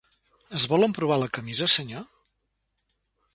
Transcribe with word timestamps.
Es 0.59 0.63
vol 0.71 0.85
emprovar 0.87 1.17
la 1.25 1.29
camisa, 1.37 1.69
senyor? 1.75 2.07